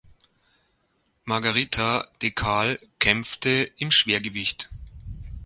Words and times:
Margherita 1.25 2.03
De 2.23 2.31
Cal 2.31 2.79
kämpfte 2.97 3.71
im 3.77 3.91
Schwergewicht. 3.91 4.71